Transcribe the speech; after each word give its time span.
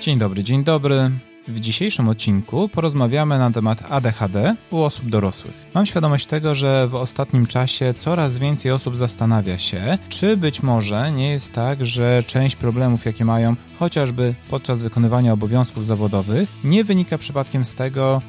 Dzień 0.00 0.18
dobry, 0.18 0.44
dzień 0.44 0.64
dobry. 0.64 1.10
W 1.48 1.60
dzisiejszym 1.60 2.08
odcinku 2.08 2.68
porozmawiamy 2.68 3.38
na 3.38 3.50
temat 3.50 3.82
ADHD 3.90 4.56
u 4.70 4.78
osób 4.78 5.08
dorosłych. 5.08 5.66
Mam 5.74 5.86
świadomość 5.86 6.26
tego, 6.26 6.54
że 6.54 6.88
w 6.88 6.94
ostatnim 6.94 7.46
czasie 7.46 7.94
coraz 7.94 8.38
więcej 8.38 8.72
osób 8.72 8.96
zastanawia 8.96 9.58
się, 9.58 9.98
czy 10.08 10.36
być 10.36 10.62
może 10.62 11.12
nie 11.12 11.30
jest 11.30 11.52
tak, 11.52 11.86
że 11.86 12.22
część 12.26 12.56
problemów, 12.56 13.04
jakie 13.04 13.24
mają 13.24 13.56
chociażby 13.78 14.34
podczas 14.50 14.82
wykonywania 14.82 15.32
obowiązków 15.32 15.86
zawodowych, 15.86 16.48
nie 16.64 16.84
wynika 16.84 17.18
przypadkiem 17.18 17.64
z 17.64 17.74
tego, 17.74 18.22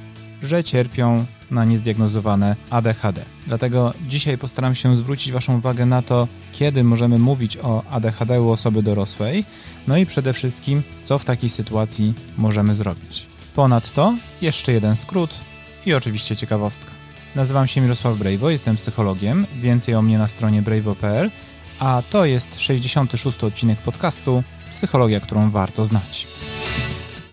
że 0.44 0.64
cierpią 0.64 1.26
na 1.52 1.66
niezdiagnozowane 1.66 2.56
ADHD. 2.70 3.26
Dlatego 3.48 3.94
dzisiaj 4.08 4.38
postaram 4.38 4.76
się 4.76 4.98
zwrócić 4.98 5.32
Waszą 5.32 5.58
uwagę 5.58 5.86
na 5.86 6.02
to, 6.02 6.28
kiedy 6.52 6.84
możemy 6.84 7.20
mówić 7.20 7.58
o 7.58 7.84
ADHD 7.90 8.42
u 8.42 8.50
osoby 8.50 8.84
dorosłej, 8.84 9.46
no 9.88 9.98
i 9.98 10.06
przede 10.06 10.34
wszystkim, 10.34 10.84
co 11.04 11.20
w 11.20 11.26
takiej 11.26 11.50
sytuacji 11.50 12.14
możemy 12.38 12.76
zrobić. 12.76 13.28
Ponadto 13.56 14.14
jeszcze 14.42 14.72
jeden 14.72 14.98
skrót 14.98 15.40
i 15.86 15.94
oczywiście 15.94 16.36
ciekawostka. 16.36 16.92
Nazywam 17.36 17.68
się 17.68 17.82
Mirosław 17.82 18.18
Brejwo, 18.18 18.50
jestem 18.50 18.76
psychologiem, 18.76 19.46
więcej 19.62 19.96
o 19.96 20.02
mnie 20.02 20.18
na 20.18 20.28
stronie 20.28 20.62
brejwo.pl, 20.62 21.32
a 21.80 22.04
to 22.10 22.26
jest 22.26 22.62
66. 22.62 23.44
odcinek 23.44 23.80
podcastu 23.80 24.44
Psychologia, 24.72 25.20
którą 25.20 25.52
warto 25.52 25.86
znać. 25.86 26.28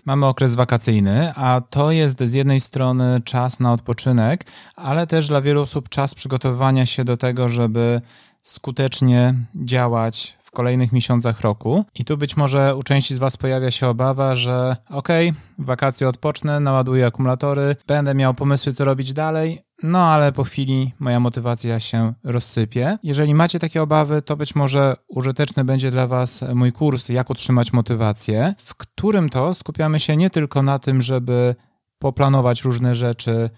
Mamy 0.09 0.25
okres 0.25 0.55
wakacyjny, 0.55 1.33
a 1.35 1.61
to 1.69 1.91
jest 1.91 2.23
z 2.23 2.33
jednej 2.33 2.59
strony 2.59 3.21
czas 3.25 3.59
na 3.59 3.73
odpoczynek, 3.73 4.45
ale 4.75 5.07
też 5.07 5.27
dla 5.27 5.41
wielu 5.41 5.61
osób 5.61 5.89
czas 5.89 6.15
przygotowywania 6.15 6.85
się 6.85 7.05
do 7.05 7.17
tego, 7.17 7.49
żeby 7.49 8.01
skutecznie 8.43 9.33
działać 9.55 10.37
w 10.43 10.51
kolejnych 10.51 10.91
miesiącach 10.91 11.41
roku. 11.41 11.85
I 11.95 12.05
tu 12.05 12.17
być 12.17 12.37
może 12.37 12.75
u 12.75 12.83
części 12.83 13.15
z 13.15 13.17
Was 13.17 13.37
pojawia 13.37 13.71
się 13.71 13.87
obawa, 13.87 14.35
że 14.35 14.75
okej, 14.89 15.29
okay, 15.29 15.65
wakacje 15.65 16.09
odpocznę, 16.09 16.59
naładuję 16.59 17.05
akumulatory, 17.05 17.75
będę 17.87 18.15
miał 18.15 18.33
pomysły, 18.33 18.73
co 18.73 18.85
robić 18.85 19.13
dalej, 19.13 19.61
no 19.83 19.99
ale 19.99 20.31
po 20.31 20.43
chwili 20.43 20.93
moja 20.99 21.19
motywacja 21.19 21.79
się 21.79 22.13
rozsypie. 22.23 22.97
Jeżeli 23.03 23.35
macie 23.35 23.59
takie 23.59 23.81
obawy, 23.81 24.21
to 24.21 24.37
być 24.37 24.55
może 24.55 24.95
użyteczny 25.07 25.63
będzie 25.63 25.91
dla 25.91 26.07
Was 26.07 26.43
mój 26.55 26.71
kurs 26.71 27.09
Jak 27.09 27.29
utrzymać 27.29 27.73
motywację, 27.73 28.53
w 28.57 28.75
którym 28.75 29.29
to 29.29 29.55
skupiamy 29.55 29.99
się 29.99 30.17
nie 30.17 30.29
tylko 30.29 30.61
na 30.61 30.79
tym, 30.79 31.01
żeby 31.01 31.55
poplanować 31.99 32.63
różne 32.63 32.95
rzeczy, 32.95 33.49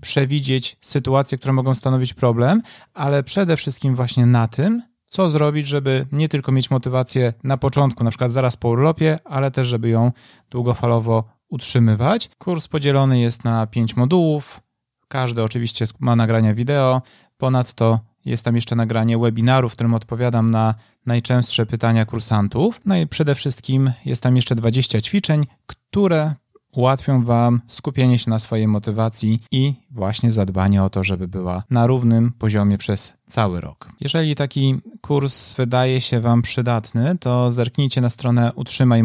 przewidzieć 0.00 0.76
sytuacje, 0.80 1.38
które 1.38 1.52
mogą 1.52 1.74
stanowić 1.74 2.14
problem, 2.14 2.62
ale 2.94 3.22
przede 3.22 3.56
wszystkim 3.56 3.96
właśnie 3.96 4.26
na 4.26 4.48
tym, 4.48 4.82
co 5.08 5.30
zrobić, 5.30 5.66
żeby 5.66 6.06
nie 6.12 6.28
tylko 6.28 6.52
mieć 6.52 6.70
motywację 6.70 7.32
na 7.44 7.56
początku, 7.56 8.04
na 8.04 8.10
przykład 8.10 8.32
zaraz 8.32 8.56
po 8.56 8.68
urlopie, 8.68 9.18
ale 9.24 9.50
też, 9.50 9.66
żeby 9.66 9.88
ją 9.88 10.12
długofalowo 10.50 11.24
utrzymywać. 11.48 12.30
Kurs 12.38 12.68
podzielony 12.68 13.20
jest 13.20 13.44
na 13.44 13.66
pięć 13.66 13.96
modułów. 13.96 14.60
Każdy 15.08 15.42
oczywiście 15.42 15.84
ma 15.98 16.16
nagrania 16.16 16.54
wideo. 16.54 17.02
Ponadto 17.36 18.00
jest 18.24 18.44
tam 18.44 18.56
jeszcze 18.56 18.76
nagranie 18.76 19.18
webinaru, 19.18 19.68
w 19.68 19.72
którym 19.72 19.94
odpowiadam 19.94 20.50
na 20.50 20.74
najczęstsze 21.06 21.66
pytania 21.66 22.04
kursantów. 22.04 22.80
No 22.84 22.96
i 22.96 23.06
przede 23.06 23.34
wszystkim 23.34 23.92
jest 24.04 24.22
tam 24.22 24.36
jeszcze 24.36 24.54
20 24.54 25.00
ćwiczeń, 25.00 25.46
które 25.66 26.34
ułatwią 26.72 27.24
Wam 27.24 27.60
skupienie 27.66 28.18
się 28.18 28.30
na 28.30 28.38
swojej 28.38 28.68
motywacji 28.68 29.40
i 29.50 29.74
właśnie 29.90 30.32
zadbanie 30.32 30.82
o 30.82 30.90
to, 30.90 31.04
żeby 31.04 31.28
była 31.28 31.62
na 31.70 31.86
równym 31.86 32.32
poziomie 32.32 32.78
przez 32.78 33.12
cały 33.26 33.60
rok. 33.60 33.88
Jeżeli 34.00 34.34
taki 34.34 34.80
kurs 35.00 35.54
wydaje 35.54 36.00
się 36.00 36.20
Wam 36.20 36.42
przydatny, 36.42 37.18
to 37.18 37.52
zerknijcie 37.52 38.00
na 38.00 38.10
stronę 38.10 38.52
Utrzymaj 38.54 39.02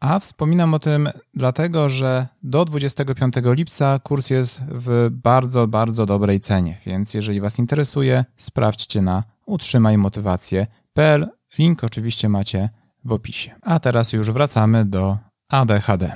A 0.00 0.18
wspominam 0.18 0.74
o 0.74 0.78
tym 0.78 1.08
dlatego, 1.34 1.88
że 1.88 2.28
do 2.42 2.64
25 2.64 3.34
lipca 3.44 3.98
kurs 3.98 4.30
jest 4.30 4.60
w 4.68 5.08
bardzo, 5.10 5.66
bardzo 5.68 6.06
dobrej 6.06 6.40
cenie, 6.40 6.78
więc 6.86 7.14
jeżeli 7.14 7.40
Was 7.40 7.58
interesuje, 7.58 8.24
sprawdźcie 8.36 9.02
na 9.02 9.24
utrzymajmotywację.pl. 9.46 11.28
Link 11.58 11.84
oczywiście 11.84 12.28
macie 12.28 12.68
w 13.04 13.12
opisie. 13.12 13.50
A 13.62 13.80
teraz 13.80 14.12
już 14.12 14.30
wracamy 14.30 14.84
do 14.84 15.18
ADHD. 15.50 16.12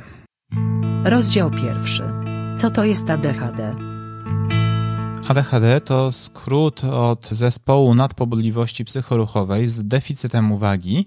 Rozdział 1.04 1.50
pierwszy. 1.50 2.04
Co 2.56 2.70
to 2.70 2.84
jest 2.84 3.10
ADHD? 3.10 3.76
ADHD 5.28 5.80
to 5.80 6.12
skrót 6.12 6.84
od 6.84 7.28
zespołu 7.30 7.94
nadpobudliwości 7.94 8.84
psychoruchowej 8.84 9.68
z 9.68 9.88
deficytem 9.88 10.52
uwagi. 10.52 11.06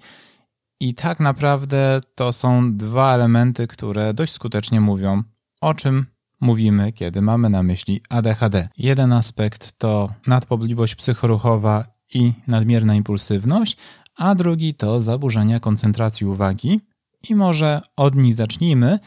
I 0.79 0.93
tak 0.93 1.19
naprawdę 1.19 2.01
to 2.15 2.33
są 2.33 2.77
dwa 2.77 3.13
elementy, 3.13 3.67
które 3.67 4.13
dość 4.13 4.33
skutecznie 4.33 4.81
mówią, 4.81 5.23
o 5.61 5.73
czym 5.73 6.05
mówimy, 6.41 6.91
kiedy 6.91 7.21
mamy 7.21 7.49
na 7.49 7.63
myśli 7.63 8.01
ADHD. 8.09 8.69
Jeden 8.77 9.13
aspekt 9.13 9.77
to 9.77 10.13
nadpobudliwość 10.27 10.95
psychoruchowa 10.95 11.85
i 12.13 12.33
nadmierna 12.47 12.95
impulsywność, 12.95 13.77
a 14.15 14.35
drugi 14.35 14.73
to 14.73 15.01
zaburzenia 15.01 15.59
koncentracji 15.59 16.27
uwagi, 16.27 16.81
i 17.29 17.35
może 17.35 17.81
od 17.95 18.15
nich 18.15 18.33
zacznijmy, 18.33 18.99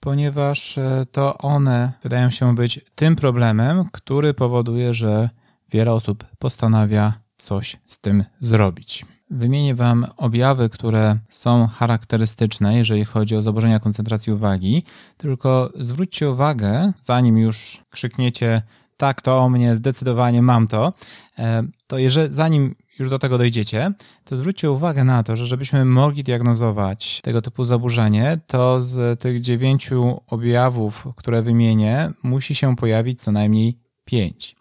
ponieważ 0.00 0.78
e, 0.78 1.06
to 1.12 1.38
one 1.38 1.92
wydają 2.02 2.30
się 2.30 2.54
być 2.54 2.80
tym 2.94 3.16
problemem, 3.16 3.88
który 3.92 4.34
powoduje, 4.34 4.94
że 4.94 5.30
wiele 5.72 5.92
osób 5.92 6.24
postanawia 6.38 7.12
coś 7.36 7.76
z 7.86 7.98
tym 7.98 8.24
zrobić. 8.40 9.04
Wymienię 9.30 9.74
Wam 9.74 10.06
objawy, 10.16 10.68
które 10.68 11.18
są 11.28 11.66
charakterystyczne, 11.66 12.76
jeżeli 12.76 13.04
chodzi 13.04 13.36
o 13.36 13.42
zaburzenia 13.42 13.80
koncentracji 13.80 14.32
uwagi, 14.32 14.82
tylko 15.16 15.70
zwróćcie 15.74 16.30
uwagę, 16.30 16.92
zanim 17.00 17.38
już 17.38 17.82
krzykniecie 17.90 18.62
tak, 18.96 19.22
to 19.22 19.38
o 19.38 19.48
mnie, 19.48 19.76
zdecydowanie 19.76 20.42
mam 20.42 20.68
to, 20.68 20.92
e, 21.38 21.62
to 21.86 21.98
jeżeli, 21.98 22.34
zanim 22.34 22.74
już 22.98 23.08
do 23.08 23.18
tego 23.18 23.38
dojdziecie, 23.38 23.92
to 24.24 24.36
zwróćcie 24.36 24.70
uwagę 24.70 25.04
na 25.04 25.22
to, 25.22 25.36
że 25.36 25.46
żebyśmy 25.46 25.84
mogli 25.84 26.24
diagnozować 26.24 27.20
tego 27.22 27.42
typu 27.42 27.64
zaburzenie, 27.64 28.38
to 28.46 28.80
z 28.80 29.20
tych 29.20 29.40
dziewięciu 29.40 30.20
objawów, 30.26 31.06
które 31.16 31.42
wymienię, 31.42 32.10
musi 32.22 32.54
się 32.54 32.76
pojawić 32.76 33.22
co 33.22 33.32
najmniej 33.32 33.78
pięć. 34.04 34.56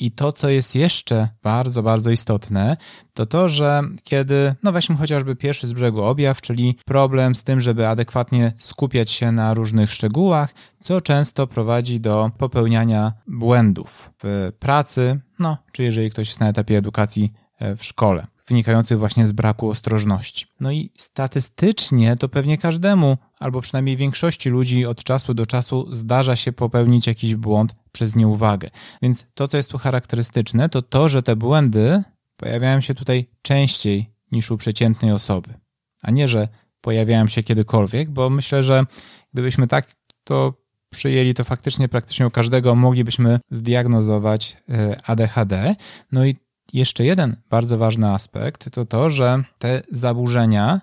I 0.00 0.12
to, 0.12 0.32
co 0.32 0.48
jest 0.48 0.74
jeszcze 0.74 1.28
bardzo, 1.42 1.82
bardzo 1.82 2.10
istotne, 2.10 2.76
to 3.14 3.26
to, 3.26 3.48
że 3.48 3.82
kiedy, 4.02 4.54
no 4.62 4.72
weźmy 4.72 4.96
chociażby 4.96 5.36
pierwszy 5.36 5.66
z 5.66 5.72
brzegu 5.72 6.02
objaw, 6.02 6.40
czyli 6.40 6.78
problem 6.84 7.34
z 7.34 7.44
tym, 7.44 7.60
żeby 7.60 7.88
adekwatnie 7.88 8.52
skupiać 8.58 9.10
się 9.10 9.32
na 9.32 9.54
różnych 9.54 9.90
szczegółach, 9.90 10.54
co 10.80 11.00
często 11.00 11.46
prowadzi 11.46 12.00
do 12.00 12.30
popełniania 12.38 13.12
błędów 13.26 14.10
w 14.22 14.52
pracy, 14.58 15.20
no, 15.38 15.58
czy 15.72 15.82
jeżeli 15.82 16.10
ktoś 16.10 16.28
jest 16.28 16.40
na 16.40 16.48
etapie 16.48 16.78
edukacji 16.78 17.32
E, 17.60 17.76
w 17.76 17.84
szkole, 17.84 18.26
wynikających 18.48 18.98
właśnie 18.98 19.26
z 19.26 19.32
braku 19.32 19.70
ostrożności. 19.70 20.46
No 20.60 20.72
i 20.72 20.90
statystycznie 20.96 22.16
to 22.16 22.28
pewnie 22.28 22.58
każdemu, 22.58 23.18
albo 23.38 23.60
przynajmniej 23.60 23.96
większości 23.96 24.50
ludzi 24.50 24.86
od 24.86 25.04
czasu 25.04 25.34
do 25.34 25.46
czasu 25.46 25.94
zdarza 25.94 26.36
się 26.36 26.52
popełnić 26.52 27.06
jakiś 27.06 27.34
błąd 27.34 27.74
przez 27.92 28.16
nieuwagę. 28.16 28.70
Więc 29.02 29.26
to, 29.34 29.48
co 29.48 29.56
jest 29.56 29.70
tu 29.70 29.78
charakterystyczne, 29.78 30.68
to 30.68 30.82
to, 30.82 31.08
że 31.08 31.22
te 31.22 31.36
błędy 31.36 32.02
pojawiają 32.36 32.80
się 32.80 32.94
tutaj 32.94 33.26
częściej 33.42 34.10
niż 34.32 34.50
u 34.50 34.56
przeciętnej 34.56 35.12
osoby, 35.12 35.54
a 36.02 36.10
nie, 36.10 36.28
że 36.28 36.48
pojawiają 36.80 37.28
się 37.28 37.42
kiedykolwiek, 37.42 38.10
bo 38.10 38.30
myślę, 38.30 38.62
że 38.62 38.84
gdybyśmy 39.32 39.66
tak 39.66 39.94
to 40.24 40.54
przyjęli, 40.90 41.34
to 41.34 41.44
faktycznie 41.44 41.88
praktycznie 41.88 42.26
u 42.26 42.30
każdego 42.30 42.74
moglibyśmy 42.74 43.40
zdiagnozować 43.50 44.56
e, 44.68 44.96
ADHD. 45.06 45.74
No 46.12 46.24
i 46.26 46.36
jeszcze 46.72 47.04
jeden 47.04 47.36
bardzo 47.50 47.78
ważny 47.78 48.08
aspekt 48.08 48.70
to 48.70 48.84
to, 48.84 49.10
że 49.10 49.42
te 49.58 49.82
zaburzenia 49.92 50.80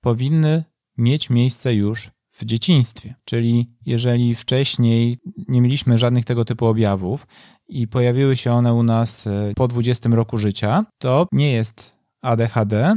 powinny 0.00 0.64
mieć 0.98 1.30
miejsce 1.30 1.74
już 1.74 2.10
w 2.34 2.44
dzieciństwie. 2.44 3.14
Czyli 3.24 3.70
jeżeli 3.86 4.34
wcześniej 4.34 5.18
nie 5.48 5.60
mieliśmy 5.60 5.98
żadnych 5.98 6.24
tego 6.24 6.44
typu 6.44 6.66
objawów 6.66 7.26
i 7.68 7.88
pojawiły 7.88 8.36
się 8.36 8.52
one 8.52 8.74
u 8.74 8.82
nas 8.82 9.26
e, 9.26 9.52
po 9.56 9.68
20 9.68 10.08
roku 10.08 10.38
życia, 10.38 10.84
to 10.98 11.26
nie 11.32 11.52
jest 11.52 11.96
ADHD, 12.22 12.94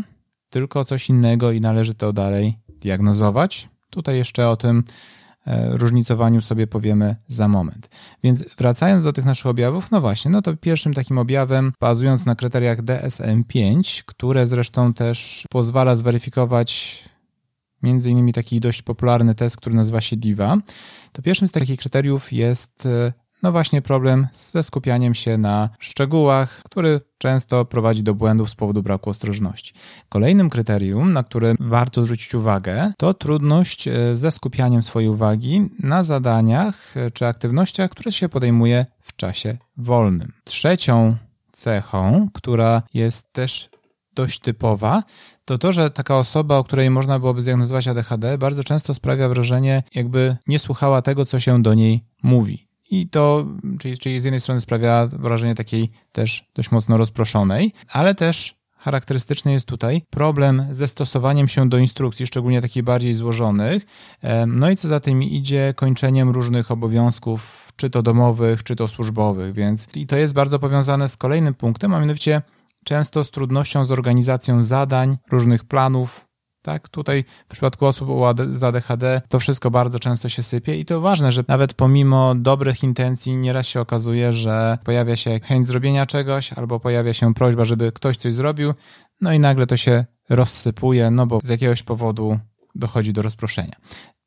tylko 0.49 0.85
coś 0.85 1.09
innego 1.09 1.51
i 1.51 1.61
należy 1.61 1.93
to 1.93 2.13
dalej 2.13 2.57
diagnozować. 2.69 3.69
Tutaj 3.89 4.17
jeszcze 4.17 4.49
o 4.49 4.55
tym 4.55 4.83
E, 5.47 5.77
różnicowaniu 5.77 6.41
sobie 6.41 6.67
powiemy 6.67 7.15
za 7.27 7.47
moment. 7.47 7.89
Więc 8.23 8.45
wracając 8.57 9.03
do 9.03 9.13
tych 9.13 9.25
naszych 9.25 9.45
objawów, 9.45 9.91
no 9.91 10.01
właśnie, 10.01 10.31
no 10.31 10.41
to 10.41 10.57
pierwszym 10.57 10.93
takim 10.93 11.17
objawem, 11.17 11.73
bazując 11.81 12.25
na 12.25 12.35
kryteriach 12.35 12.81
DSM-5, 12.81 14.03
które 14.05 14.47
zresztą 14.47 14.93
też 14.93 15.45
pozwala 15.49 15.95
zweryfikować 15.95 17.03
między 17.83 18.09
innymi 18.09 18.33
taki 18.33 18.59
dość 18.59 18.81
popularny 18.81 19.35
test, 19.35 19.57
który 19.57 19.75
nazywa 19.75 20.01
się 20.01 20.15
DIVA, 20.15 20.57
to 21.11 21.21
pierwszym 21.21 21.47
z 21.47 21.51
takich 21.51 21.79
kryteriów 21.79 22.33
jest 22.33 22.85
e, 22.85 23.13
no 23.43 23.51
właśnie 23.51 23.81
problem 23.81 24.27
ze 24.33 24.63
skupianiem 24.63 25.15
się 25.15 25.37
na 25.37 25.69
szczegółach, 25.79 26.61
który 26.63 27.01
często 27.17 27.65
prowadzi 27.65 28.03
do 28.03 28.13
błędów 28.13 28.49
z 28.49 28.55
powodu 28.55 28.83
braku 28.83 29.09
ostrożności. 29.09 29.73
Kolejnym 30.09 30.49
kryterium, 30.49 31.13
na 31.13 31.23
które 31.23 31.55
warto 31.59 32.01
zwrócić 32.01 32.35
uwagę, 32.35 32.93
to 32.97 33.13
trudność 33.13 33.87
e, 33.87 34.15
ze 34.15 34.31
skupianiem 34.31 34.83
swojej 34.83 35.09
uwagi 35.09 35.69
na 35.79 36.03
zadaniach 36.03 36.97
e, 36.97 37.11
czy 37.11 37.27
aktywnościach, 37.27 37.91
które 37.91 38.11
się 38.11 38.29
podejmuje 38.29 38.85
w 39.01 39.15
czasie 39.15 39.57
wolnym. 39.77 40.31
Trzecią 40.43 41.15
cechą, 41.51 42.29
która 42.33 42.81
jest 42.93 43.33
też 43.33 43.69
dość 44.13 44.39
typowa, 44.39 45.03
to 45.47 45.57
to, 45.57 45.71
że 45.71 45.89
taka 45.89 46.17
osoba, 46.17 46.57
o 46.57 46.63
której 46.63 46.89
można 46.89 47.19
byłoby 47.19 47.41
zdiagnozować 47.41 47.87
ADHD, 47.87 48.37
bardzo 48.37 48.63
często 48.63 48.93
sprawia 48.93 49.29
wrażenie, 49.29 49.83
jakby 49.95 50.37
nie 50.47 50.59
słuchała 50.59 51.01
tego, 51.01 51.25
co 51.25 51.39
się 51.39 51.63
do 51.63 51.73
niej 51.73 52.03
mówi. 52.23 52.67
I 52.89 53.09
to, 53.09 53.45
czyli, 53.79 53.97
czyli 53.97 54.19
z 54.19 54.23
jednej 54.23 54.39
strony 54.39 54.61
sprawia 54.61 55.07
wrażenie 55.07 55.55
takiej 55.55 55.91
też 56.11 56.45
dość 56.55 56.71
mocno 56.71 56.97
rozproszonej, 56.97 57.73
ale 57.91 58.15
też 58.15 58.57
charakterystyczny 58.77 59.51
jest 59.51 59.65
tutaj 59.65 60.01
problem 60.09 60.65
ze 60.71 60.87
stosowaniem 60.87 61.47
się 61.47 61.69
do 61.69 61.77
instrukcji, 61.77 62.27
szczególnie 62.27 62.61
takich 62.61 62.83
bardziej 62.83 63.13
złożonych. 63.13 63.85
No 64.47 64.69
i 64.69 64.75
co 64.75 64.87
za 64.87 64.99
tym 64.99 65.23
idzie, 65.23 65.73
kończeniem 65.75 66.29
różnych 66.29 66.71
obowiązków, 66.71 67.71
czy 67.75 67.89
to 67.89 68.03
domowych, 68.03 68.63
czy 68.63 68.75
to 68.75 68.87
służbowych, 68.87 69.53
więc 69.53 69.87
i 69.95 70.07
to 70.07 70.17
jest 70.17 70.33
bardzo 70.33 70.59
powiązane 70.59 71.09
z 71.09 71.17
kolejnym 71.17 71.53
punktem, 71.53 71.93
a 71.93 71.99
mianowicie 71.99 72.41
często 72.87 73.23
z 73.23 73.31
trudnością 73.31 73.85
z 73.85 73.91
organizacją 73.91 74.63
zadań, 74.63 75.17
różnych 75.31 75.65
planów, 75.65 76.27
tak? 76.61 76.89
Tutaj 76.89 77.25
w 77.47 77.51
przypadku 77.51 77.85
osób 77.85 78.09
z 78.53 78.63
ADHD 78.63 79.21
to 79.29 79.39
wszystko 79.39 79.71
bardzo 79.71 79.99
często 79.99 80.29
się 80.29 80.43
sypie 80.43 80.79
i 80.79 80.85
to 80.85 81.01
ważne, 81.01 81.31
że 81.31 81.43
nawet 81.47 81.73
pomimo 81.73 82.35
dobrych 82.35 82.83
intencji 82.83 83.37
nieraz 83.37 83.67
się 83.67 83.81
okazuje, 83.81 84.33
że 84.33 84.77
pojawia 84.83 85.15
się 85.15 85.39
chęć 85.39 85.67
zrobienia 85.67 86.05
czegoś 86.05 86.53
albo 86.53 86.79
pojawia 86.79 87.13
się 87.13 87.33
prośba, 87.33 87.65
żeby 87.65 87.91
ktoś 87.91 88.17
coś 88.17 88.33
zrobił, 88.33 88.73
no 89.21 89.33
i 89.33 89.39
nagle 89.39 89.67
to 89.67 89.77
się 89.77 90.05
rozsypuje, 90.29 91.11
no 91.11 91.27
bo 91.27 91.39
z 91.43 91.49
jakiegoś 91.49 91.83
powodu 91.83 92.39
dochodzi 92.75 93.13
do 93.13 93.21
rozproszenia. 93.21 93.75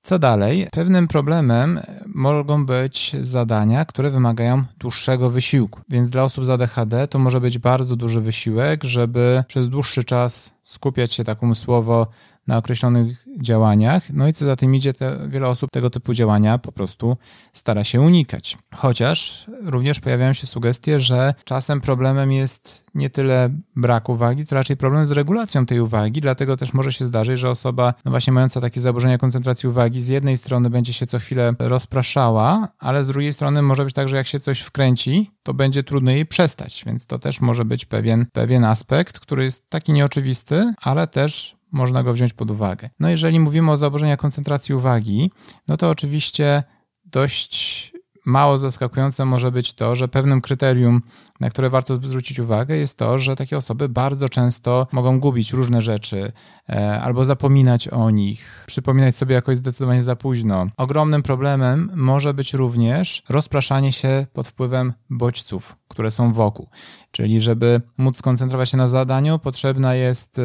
Co 0.03 0.19
dalej? 0.19 0.69
Pewnym 0.73 1.09
problemem 1.09 1.81
mogą 2.07 2.67
być 2.67 3.17
zadania, 3.23 3.85
które 3.85 4.11
wymagają 4.11 4.65
dłuższego 4.79 5.31
wysiłku. 5.31 5.81
Więc 5.89 6.11
dla 6.11 6.25
osób 6.25 6.45
z 6.45 6.51
ADHD 6.51 7.09
to 7.09 7.19
może 7.19 7.41
być 7.41 7.59
bardzo 7.59 7.97
duży 7.97 8.21
wysiłek, 8.21 8.85
żeby 8.85 9.45
przez 9.47 9.69
dłuższy 9.69 10.05
czas 10.05 10.53
skupiać 10.63 11.15
się 11.15 11.25
tak 11.25 11.43
umysłowo 11.43 12.07
na 12.51 12.57
określonych 12.57 13.27
działaniach. 13.41 14.11
No 14.13 14.29
i 14.29 14.33
co 14.33 14.45
za 14.47 14.57
tym 14.57 14.75
idzie, 14.75 14.93
te, 14.93 15.29
wiele 15.29 15.49
osób 15.49 15.71
tego 15.71 15.91
typu 15.91 16.15
działania 16.15 16.59
po 16.59 16.73
prostu 16.73 17.17
stara 17.53 17.85
się 17.85 18.01
unikać. 18.01 18.59
Chociaż 18.75 19.47
również 19.63 20.01
pojawiają 20.01 20.33
się 20.33 20.47
sugestie, 20.47 21.01
że 21.01 21.35
czasem 21.45 21.81
problemem 21.81 22.33
jest 22.33 22.85
nie 22.95 23.11
tyle 23.11 23.51
brak 23.77 24.09
uwagi, 24.09 24.47
to 24.47 24.55
raczej 24.55 24.77
problem 24.77 25.07
z 25.07 25.11
regulacją 25.11 25.67
tej 25.67 25.81
uwagi, 25.81 26.21
dlatego 26.21 26.57
też 26.57 26.73
może 26.73 26.93
się 26.93 27.05
zdarzyć, 27.05 27.41
że 27.41 27.51
osoba 27.51 27.95
no 28.05 28.11
właśnie 28.11 28.33
mająca 28.33 28.61
takie 28.61 28.81
zaburzenia 28.81 29.19
koncentracji 29.19 29.69
uwagi 29.69 30.01
z 30.01 30.09
jednej 30.09 30.37
strony 30.37 30.71
będzie 30.71 30.93
się 30.93 31.07
co 31.07 31.19
chwilę 31.19 31.53
rozpraszała, 31.59 32.69
ale 32.79 33.05
z 33.05 33.07
drugiej 33.07 33.33
strony 33.33 33.63
może 33.63 33.85
być 33.85 33.95
tak, 33.95 34.09
że 34.09 34.17
jak 34.17 34.27
się 34.27 34.41
coś 34.41 34.61
wkręci, 34.61 35.31
to 35.43 35.55
będzie 35.55 35.83
trudno 35.83 36.11
jej 36.11 36.27
przestać, 36.27 36.83
więc 36.87 37.07
to 37.07 37.19
też 37.19 37.41
może 37.41 37.65
być 37.65 37.85
pewien, 37.85 38.27
pewien 38.33 38.65
aspekt, 38.65 39.21
który 39.21 39.45
jest 39.45 39.71
taki 39.71 39.93
nieoczywisty, 39.93 40.73
ale 40.83 41.07
też 41.07 41.60
można 41.73 42.03
go 42.03 42.13
wziąć 42.13 42.33
pod 42.33 42.51
uwagę. 42.51 42.91
No 43.01 43.09
jeżeli 43.09 43.41
mówimy 43.41 43.71
o 43.71 43.77
zaburzeniach 43.77 44.19
koncentracji 44.19 44.75
uwagi, 44.75 45.31
no 45.69 45.77
to 45.77 45.91
oczywiście 45.91 46.63
dość 47.05 47.93
mało 48.27 48.59
zaskakujące 48.59 49.25
może 49.25 49.53
być 49.53 49.73
to, 49.73 49.97
że 49.97 50.09
pewnym 50.09 50.41
kryterium, 50.41 51.03
na 51.41 51.51
które 51.51 51.71
warto 51.71 51.97
zwrócić 51.97 52.39
uwagę, 52.39 52.77
jest 52.77 52.99
to, 52.99 53.19
że 53.19 53.37
takie 53.37 53.57
osoby 53.57 53.89
bardzo 53.89 54.29
często 54.29 54.87
mogą 54.93 55.21
gubić 55.21 55.53
różne 55.53 55.83
rzeczy 55.83 56.33
e, 56.69 57.01
albo 57.01 57.25
zapominać 57.25 57.89
o 57.89 58.11
nich, 58.11 58.65
przypominać 58.67 59.17
sobie 59.17 59.35
jakoś 59.35 59.57
zdecydowanie 59.57 60.03
za 60.03 60.17
późno. 60.17 60.67
Ogromnym 60.77 61.23
problemem 61.23 61.91
może 61.95 62.35
być 62.35 62.55
również 62.55 63.23
rozpraszanie 63.29 63.93
się 63.93 64.27
pod 64.33 64.49
wpływem 64.49 64.93
bodźców, 65.11 65.77
które 65.89 66.11
są 66.11 66.33
wokół. 66.33 66.69
Czyli, 67.11 67.41
żeby 67.41 67.81
móc 67.99 68.19
skoncentrować 68.19 68.71
się 68.71 68.77
na 68.77 68.89
zadaniu, 68.89 69.39
potrzebna 69.39 69.95
jest 69.95 70.39
e, 70.39 70.43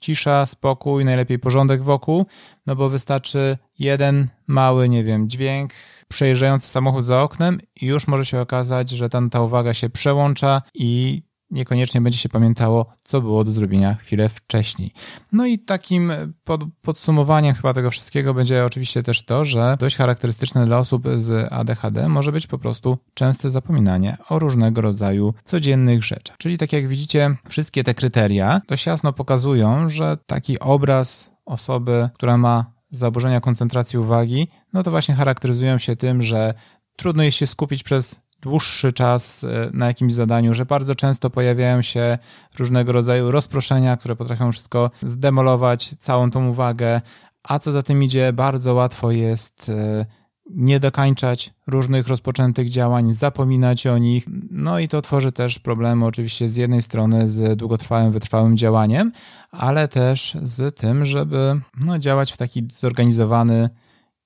cisza, 0.00 0.46
spokój, 0.46 1.04
najlepiej 1.04 1.38
porządek 1.38 1.82
wokół, 1.82 2.26
no 2.66 2.76
bo 2.76 2.88
wystarczy 2.88 3.58
jeden 3.78 4.28
mały, 4.46 4.88
nie 4.88 5.04
wiem, 5.04 5.28
dźwięk, 5.28 5.72
przejeżdżający 6.08 6.68
samochód 6.68 7.06
za 7.06 7.22
oknem 7.22 7.58
i 7.80 7.86
już 7.86 8.06
może 8.06 8.24
się 8.24 8.40
okazać, 8.40 8.90
że 8.90 9.08
tam 9.08 9.30
ta 9.30 9.40
uwaga 9.40 9.74
się 9.74 9.90
przełącza 9.90 10.62
i 10.74 11.22
niekoniecznie 11.50 12.00
będzie 12.00 12.18
się 12.18 12.28
pamiętało, 12.28 12.86
co 13.04 13.20
było 13.20 13.44
do 13.44 13.52
zrobienia 13.52 13.94
chwilę 13.94 14.28
wcześniej. 14.28 14.92
No 15.32 15.46
i 15.46 15.58
takim 15.58 16.12
pod, 16.44 16.60
podsumowaniem 16.82 17.54
chyba 17.54 17.74
tego 17.74 17.90
wszystkiego 17.90 18.34
będzie 18.34 18.64
oczywiście 18.64 19.02
też 19.02 19.24
to, 19.24 19.44
że 19.44 19.76
dość 19.80 19.96
charakterystyczne 19.96 20.66
dla 20.66 20.78
osób 20.78 21.04
z 21.16 21.52
ADHD 21.52 22.08
może 22.08 22.32
być 22.32 22.46
po 22.46 22.58
prostu 22.58 22.98
częste 23.14 23.50
zapominanie 23.50 24.16
o 24.28 24.38
różnego 24.38 24.80
rodzaju 24.80 25.34
codziennych 25.44 26.04
rzeczach. 26.04 26.36
Czyli 26.38 26.58
tak 26.58 26.72
jak 26.72 26.88
widzicie, 26.88 27.36
wszystkie 27.48 27.84
te 27.84 27.94
kryteria 27.94 28.60
dość 28.68 28.86
jasno 28.86 29.12
pokazują, 29.12 29.90
że 29.90 30.16
taki 30.26 30.58
obraz 30.58 31.30
osoby, 31.44 32.08
która 32.14 32.36
ma 32.36 32.72
zaburzenia 32.90 33.40
koncentracji 33.40 33.98
uwagi, 33.98 34.48
no 34.72 34.82
to 34.82 34.90
właśnie 34.90 35.14
charakteryzują 35.14 35.78
się 35.78 35.96
tym, 35.96 36.22
że 36.22 36.54
trudno 36.96 37.22
jest 37.22 37.38
się 37.38 37.46
skupić 37.46 37.82
przez 37.82 38.20
dłuższy 38.48 38.92
czas 38.92 39.44
e, 39.44 39.70
na 39.72 39.86
jakimś 39.86 40.12
zadaniu, 40.12 40.54
że 40.54 40.66
bardzo 40.66 40.94
często 40.94 41.30
pojawiają 41.30 41.82
się 41.82 42.18
różnego 42.58 42.92
rodzaju 42.92 43.30
rozproszenia, 43.30 43.96
które 43.96 44.16
potrafią 44.16 44.52
wszystko 44.52 44.90
zdemolować, 45.02 45.94
całą 46.00 46.30
tą 46.30 46.48
uwagę, 46.48 47.00
a 47.42 47.58
co 47.58 47.72
za 47.72 47.82
tym 47.82 48.02
idzie, 48.02 48.32
bardzo 48.32 48.74
łatwo 48.74 49.10
jest 49.10 49.68
e, 49.68 50.06
nie 50.50 50.80
dokańczać 50.80 51.54
różnych 51.66 52.08
rozpoczętych 52.08 52.68
działań, 52.68 53.12
zapominać 53.12 53.86
o 53.86 53.98
nich. 53.98 54.24
No 54.50 54.78
i 54.78 54.88
to 54.88 55.02
tworzy 55.02 55.32
też 55.32 55.58
problemy 55.58 56.06
oczywiście 56.06 56.48
z 56.48 56.56
jednej 56.56 56.82
strony 56.82 57.28
z 57.28 57.58
długotrwałym, 57.58 58.12
wytrwałym 58.12 58.56
działaniem, 58.56 59.12
ale 59.50 59.88
też 59.88 60.36
z 60.42 60.76
tym, 60.76 61.04
żeby 61.04 61.60
no, 61.80 61.98
działać 61.98 62.32
w 62.32 62.36
taki 62.36 62.68
zorganizowany 62.76 63.70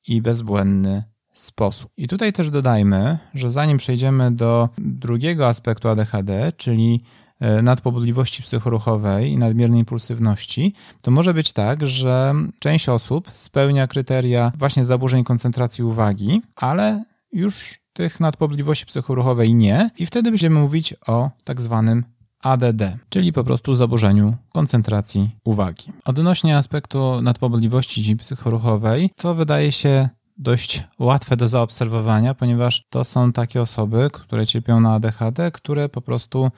i 0.08 0.22
bezbłędny 0.22 1.11
sposób. 1.32 1.90
I 1.96 2.08
tutaj 2.08 2.32
też 2.32 2.50
dodajmy, 2.50 3.18
że 3.34 3.50
zanim 3.50 3.78
przejdziemy 3.78 4.30
do 4.30 4.68
drugiego 4.78 5.48
aspektu 5.48 5.88
ADHD, 5.88 6.52
czyli 6.56 7.00
e, 7.40 7.62
nadpobudliwości 7.62 8.42
psychoruchowej 8.42 9.32
i 9.32 9.38
nadmiernej 9.38 9.80
impulsywności, 9.80 10.74
to 11.02 11.10
może 11.10 11.34
być 11.34 11.52
tak, 11.52 11.86
że 11.86 12.34
część 12.58 12.88
osób 12.88 13.30
spełnia 13.34 13.86
kryteria 13.86 14.52
właśnie 14.58 14.84
zaburzeń 14.84 15.24
koncentracji 15.24 15.84
uwagi, 15.84 16.42
ale 16.56 17.04
już 17.32 17.78
tych 17.92 18.20
nadpobudliwości 18.20 18.86
psychoruchowej 18.86 19.54
nie 19.54 19.90
i 19.98 20.06
wtedy 20.06 20.30
będziemy 20.30 20.60
mówić 20.60 20.94
o 21.06 21.30
tak 21.44 21.60
zwanym 21.60 22.04
ADD, 22.42 22.82
czyli 23.08 23.32
po 23.32 23.44
prostu 23.44 23.74
zaburzeniu 23.74 24.36
koncentracji 24.52 25.30
uwagi. 25.44 25.92
Odnośnie 26.04 26.56
aspektu 26.56 27.22
nadpobudliwości 27.22 28.16
psychoruchowej, 28.16 29.10
to 29.16 29.34
wydaje 29.34 29.72
się 29.72 30.08
dość 30.38 30.84
łatwe 30.98 31.36
do 31.36 31.48
zaobserwowania, 31.48 32.34
ponieważ 32.34 32.86
to 32.90 33.04
są 33.04 33.32
takie 33.32 33.62
osoby, 33.62 34.10
które 34.12 34.46
cierpią 34.46 34.80
na 34.80 34.94
ADHD, 34.94 35.50
które 35.50 35.88
po 35.88 36.00
prostu 36.00 36.50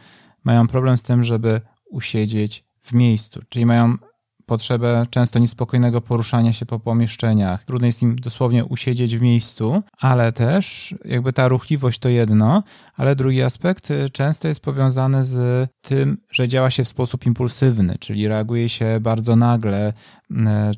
mają 0.44 0.66
problem 0.66 0.96
z 0.96 1.02
tym, 1.02 1.24
żeby 1.24 1.60
usiedzieć 1.90 2.64
w 2.80 2.92
miejscu, 2.92 3.40
czyli 3.48 3.66
mają 3.66 3.96
potrzebę 4.46 5.02
często 5.10 5.38
niespokojnego 5.38 6.00
poruszania 6.00 6.52
się 6.52 6.66
po 6.66 6.80
pomieszczeniach. 6.80 7.64
Trudno 7.64 7.86
jest 7.86 8.02
im 8.02 8.16
dosłownie 8.16 8.64
usiedzieć 8.64 9.16
w 9.16 9.22
miejscu, 9.22 9.82
ale 9.98 10.32
też 10.32 10.94
jakby 11.04 11.32
ta 11.32 11.48
ruchliwość 11.48 11.98
to 11.98 12.08
jedno, 12.08 12.62
ale 12.96 13.16
drugi 13.16 13.42
aspekt 13.42 13.88
często 14.12 14.48
jest 14.48 14.60
powiązany 14.60 15.24
z 15.24 15.68
tym, 15.80 16.18
że 16.30 16.48
działa 16.48 16.70
się 16.70 16.84
w 16.84 16.88
sposób 16.88 17.26
impulsywny, 17.26 17.96
czyli 18.00 18.28
reaguje 18.28 18.68
się 18.68 18.98
bardzo 19.00 19.36
nagle, 19.36 19.92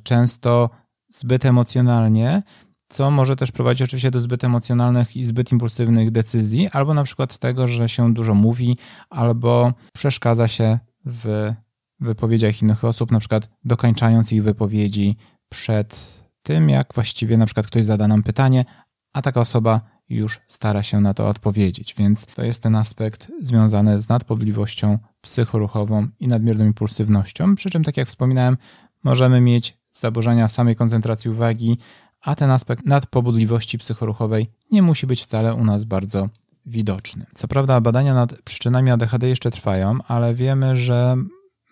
często 0.03 0.71
zbyt 1.09 1.45
emocjonalnie 1.45 2.43
co 2.89 3.11
może 3.11 3.37
też 3.37 3.53
prowadzić 3.53 3.83
oczywiście 3.83 4.11
do 4.11 4.21
zbyt 4.21 4.45
emocjonalnych 4.45 5.17
i 5.17 5.25
zbyt 5.25 5.53
impulsywnych 5.53 6.11
decyzji, 6.11 6.69
albo 6.73 6.95
na 6.95 7.05
przykład 7.05 7.39
tego, 7.39 7.69
że 7.69 7.89
się 7.89 8.15
dużo 8.15 8.35
mówi, 8.35 8.77
albo 9.11 9.73
przeszkadza 9.95 10.49
się 10.49 10.79
w 11.05 11.53
wypowiedziach 12.01 12.63
innych 12.63 12.85
osób, 12.85 13.13
na 13.13 13.19
przykład 13.19 13.49
dokończając 13.65 14.33
ich 14.33 14.43
wypowiedzi 14.43 15.17
przed 15.49 16.23
tym, 16.43 16.69
jak 16.69 16.95
właściwie 16.95 17.37
na 17.37 17.47
przykład 17.47 17.67
ktoś 17.67 17.85
zada 17.85 18.09
nam 18.09 18.23
pytanie, 18.23 18.65
a 19.13 19.23
taka 19.23 19.41
osoba 19.41 19.81
już 20.09 20.41
stara 20.47 20.83
się 20.83 21.01
na 21.01 21.15
to 21.15 21.29
odpowiedzieć. 21.29 21.95
Więc 21.99 22.27
to 22.27 22.45
jest 22.45 22.63
ten 22.63 22.75
aspekt 22.75 23.33
związany 23.41 24.01
z 24.01 24.09
nadpobliwością 24.09 24.99
psychoruchową 25.21 26.09
i 26.21 26.29
nadmierną 26.29 26.65
impulsywnością. 26.65 27.55
Przy 27.55 27.71
czym, 27.71 27.85
tak 27.85 27.97
jak 27.97 28.09
wspominałem, 28.09 28.57
możemy 29.05 29.41
mieć 29.41 29.79
zaburzenia 29.93 30.49
samej 30.49 30.77
koncentracji 30.77 31.31
uwagi, 31.31 31.79
a 32.23 32.35
ten 32.35 32.51
aspekt 32.51 32.87
nadpobudliwości 32.87 33.79
psychoruchowej 33.79 34.47
nie 34.71 34.83
musi 34.83 35.07
być 35.07 35.23
wcale 35.23 35.55
u 35.55 35.65
nas 35.65 35.85
bardzo 35.85 36.29
widoczny. 36.67 37.27
Co 37.35 37.49
prawda 37.49 37.81
badania 37.81 38.15
nad 38.15 38.43
przyczynami 38.43 38.91
ADHD 38.91 39.29
jeszcze 39.29 39.51
trwają, 39.51 39.99
ale 40.09 40.35
wiemy, 40.35 40.77
że 40.77 41.17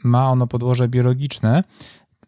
ma 0.04 0.30
ono 0.30 0.46
podłoże 0.46 0.88
biologiczne, 0.88 1.64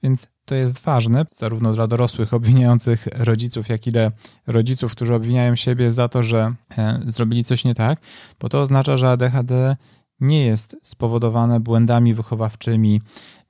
więc 0.02 0.28
to 0.44 0.54
jest 0.54 0.80
ważne, 0.80 1.24
zarówno 1.30 1.72
dla 1.72 1.86
dorosłych 1.86 2.34
obwiniających 2.34 3.08
rodziców, 3.12 3.68
jak 3.68 3.86
i 3.86 3.92
dla 3.92 4.10
rodziców, 4.46 4.92
którzy 4.92 5.14
obwiniają 5.14 5.56
siebie 5.56 5.92
za 5.92 6.08
to, 6.08 6.22
że 6.22 6.54
e, 6.78 7.00
zrobili 7.06 7.44
coś 7.44 7.64
nie 7.64 7.74
tak, 7.74 8.00
bo 8.40 8.48
to 8.48 8.60
oznacza, 8.60 8.96
że 8.96 9.10
ADHD 9.10 9.76
nie 10.20 10.46
jest 10.46 10.76
spowodowane 10.82 11.60
błędami 11.60 12.14
wychowawczymi 12.14 13.00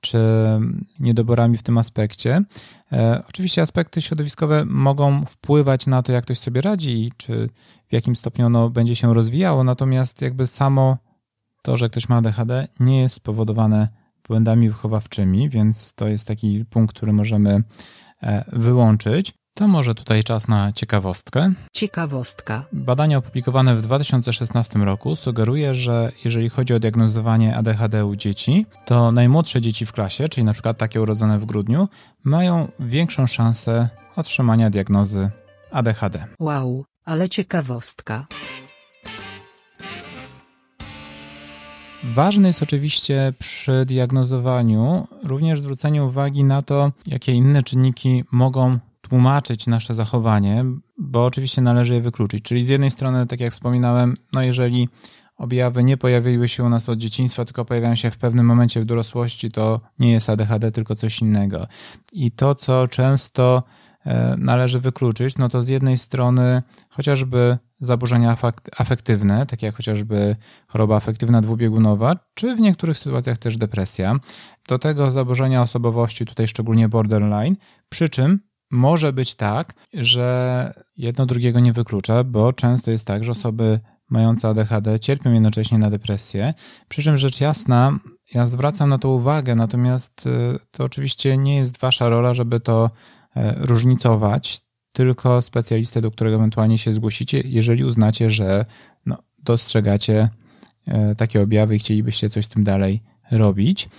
czy 0.01 0.19
niedoborami 0.99 1.57
w 1.57 1.63
tym 1.63 1.77
aspekcie. 1.77 2.41
E, 2.91 3.23
oczywiście 3.29 3.61
aspekty 3.61 4.01
środowiskowe 4.01 4.65
mogą 4.65 5.25
wpływać 5.25 5.87
na 5.87 6.03
to, 6.03 6.11
jak 6.11 6.23
ktoś 6.23 6.39
sobie 6.39 6.61
radzi 6.61 7.05
i 7.05 7.11
czy 7.17 7.49
w 7.89 7.93
jakim 7.93 8.15
stopniu 8.15 8.45
ono 8.45 8.69
będzie 8.69 8.95
się 8.95 9.13
rozwijało, 9.13 9.63
natomiast 9.63 10.21
jakby 10.21 10.47
samo 10.47 10.97
to, 11.61 11.77
że 11.77 11.89
ktoś 11.89 12.09
ma 12.09 12.17
ADHD, 12.17 12.67
nie 12.79 13.01
jest 13.01 13.15
spowodowane 13.15 13.87
błędami 14.27 14.69
wychowawczymi, 14.69 15.49
więc 15.49 15.93
to 15.93 16.07
jest 16.07 16.27
taki 16.27 16.65
punkt, 16.65 16.95
który 16.95 17.13
możemy 17.13 17.63
e, 18.23 18.45
wyłączyć. 18.53 19.33
To 19.57 19.67
może 19.67 19.95
tutaj 19.95 20.23
czas 20.23 20.47
na 20.47 20.73
ciekawostkę. 20.73 21.53
Ciekawostka. 21.73 22.65
Badanie 22.73 23.17
opublikowane 23.17 23.75
w 23.75 23.81
2016 23.81 24.79
roku 24.79 25.15
sugeruje, 25.15 25.75
że 25.75 26.11
jeżeli 26.25 26.49
chodzi 26.49 26.73
o 26.73 26.79
diagnozowanie 26.79 27.55
ADHD 27.55 28.05
u 28.05 28.15
dzieci, 28.15 28.65
to 28.85 29.11
najmłodsze 29.11 29.61
dzieci 29.61 29.85
w 29.85 29.91
klasie, 29.91 30.29
czyli 30.29 30.43
na 30.43 30.53
przykład 30.53 30.77
takie 30.77 31.01
urodzone 31.01 31.39
w 31.39 31.45
grudniu, 31.45 31.87
mają 32.23 32.67
większą 32.79 33.27
szansę 33.27 33.89
otrzymania 34.15 34.69
diagnozy 34.69 35.29
ADHD. 35.71 36.25
Wow, 36.39 36.85
ale 37.05 37.29
ciekawostka. 37.29 38.27
Ważne 42.03 42.47
jest 42.47 42.63
oczywiście 42.63 43.33
przy 43.39 43.85
diagnozowaniu 43.85 45.07
również 45.23 45.61
zwrócenie 45.61 46.03
uwagi 46.03 46.43
na 46.43 46.61
to, 46.61 46.91
jakie 47.07 47.31
inne 47.31 47.63
czynniki 47.63 48.23
mogą 48.31 48.79
tłumaczyć 49.09 49.67
nasze 49.67 49.95
zachowanie, 49.95 50.65
bo 50.97 51.25
oczywiście 51.25 51.61
należy 51.61 51.93
je 51.93 52.01
wykluczyć. 52.01 52.43
Czyli 52.43 52.63
z 52.63 52.67
jednej 52.67 52.91
strony, 52.91 53.27
tak 53.27 53.39
jak 53.39 53.51
wspominałem, 53.51 54.17
no 54.33 54.41
jeżeli 54.41 54.89
objawy 55.37 55.83
nie 55.83 55.97
pojawiły 55.97 56.47
się 56.47 56.63
u 56.63 56.69
nas 56.69 56.89
od 56.89 56.99
dzieciństwa, 56.99 57.45
tylko 57.45 57.65
pojawiają 57.65 57.95
się 57.95 58.11
w 58.11 58.17
pewnym 58.17 58.45
momencie 58.45 58.81
w 58.81 58.85
dorosłości, 58.85 59.51
to 59.51 59.81
nie 59.99 60.11
jest 60.11 60.29
ADHD, 60.29 60.71
tylko 60.71 60.95
coś 60.95 61.21
innego. 61.21 61.67
I 62.13 62.31
to, 62.31 62.55
co 62.55 62.87
często 62.87 63.63
e, 64.05 64.35
należy 64.37 64.79
wykluczyć, 64.79 65.37
no 65.37 65.49
to 65.49 65.63
z 65.63 65.69
jednej 65.69 65.97
strony 65.97 66.63
chociażby 66.89 67.57
zaburzenia 67.79 68.37
afektywne, 68.77 69.45
takie 69.45 69.65
jak 69.65 69.75
chociażby 69.75 70.35
choroba 70.67 70.95
afektywna 70.95 71.41
dwubiegunowa, 71.41 72.15
czy 72.33 72.55
w 72.55 72.59
niektórych 72.59 72.97
sytuacjach 72.97 73.37
też 73.37 73.57
depresja. 73.57 74.15
Do 74.67 74.79
tego 74.79 75.11
zaburzenia 75.11 75.61
osobowości, 75.61 76.25
tutaj 76.25 76.47
szczególnie 76.47 76.89
borderline, 76.89 77.55
przy 77.89 78.09
czym 78.09 78.39
może 78.71 79.13
być 79.13 79.35
tak, 79.35 79.73
że 79.93 80.73
jedno 80.97 81.25
drugiego 81.25 81.59
nie 81.59 81.73
wyklucza, 81.73 82.23
bo 82.23 82.53
często 82.53 82.91
jest 82.91 83.05
tak, 83.05 83.23
że 83.23 83.31
osoby 83.31 83.79
mające 84.09 84.47
ADHD 84.47 84.99
cierpią 84.99 85.33
jednocześnie 85.33 85.77
na 85.77 85.89
depresję. 85.89 86.53
Przy 86.87 87.03
czym 87.03 87.17
rzecz 87.17 87.41
jasna, 87.41 87.99
ja 88.33 88.45
zwracam 88.45 88.89
na 88.89 88.97
to 88.97 89.09
uwagę, 89.09 89.55
natomiast 89.55 90.25
y, 90.27 90.59
to 90.71 90.83
oczywiście 90.83 91.37
nie 91.37 91.55
jest 91.55 91.79
wasza 91.79 92.09
rola, 92.09 92.33
żeby 92.33 92.59
to 92.59 92.89
e, 93.35 93.55
różnicować, 93.57 94.59
tylko 94.91 95.41
specjalistę, 95.41 96.01
do 96.01 96.11
którego 96.11 96.35
ewentualnie 96.35 96.77
się 96.77 96.91
zgłosicie, 96.91 97.41
jeżeli 97.45 97.83
uznacie, 97.83 98.29
że 98.29 98.65
no, 99.05 99.17
dostrzegacie 99.39 100.29
e, 100.87 101.15
takie 101.15 101.41
objawy 101.41 101.75
i 101.75 101.79
chcielibyście 101.79 102.29
coś 102.29 102.45
z 102.45 102.49
tym 102.49 102.63
dalej 102.63 103.03
robić. 103.31 103.89